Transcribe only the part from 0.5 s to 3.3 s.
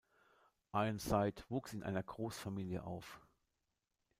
Ironside wuchs in einer Großfamilie auf.